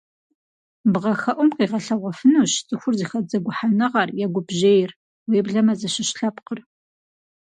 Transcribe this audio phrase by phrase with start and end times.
[0.91, 4.91] Бгъэхэӏум къигъэлъэгъуэфынущ цӏыхур зыхэт зэгухьэныгъэр е гупжьейр,
[5.29, 6.59] уеблэмэ зыщыщ лъэпкъыр.